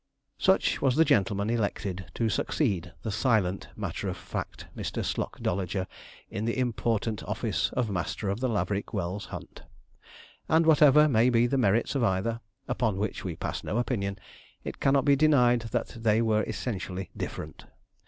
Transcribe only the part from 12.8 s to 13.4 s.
which we